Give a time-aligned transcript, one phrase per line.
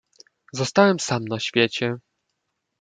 [0.53, 1.95] "Zostałem sam na świecie."